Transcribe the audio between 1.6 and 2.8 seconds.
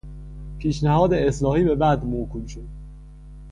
به بعد موکول شد.